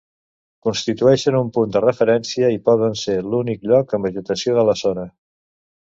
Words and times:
Constitueixen 0.67 1.37
un 1.41 1.51
punt 1.59 1.75
de 1.77 1.83
referència 1.85 2.51
i 2.57 2.63
poden 2.73 2.99
ser 3.05 3.17
l'únic 3.29 3.71
lloc 3.73 3.97
amb 3.99 4.11
vegetació 4.13 4.61
de 4.61 4.69
la 4.73 4.81
zona. 4.85 5.11